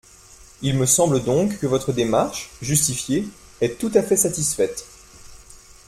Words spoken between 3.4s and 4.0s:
est tout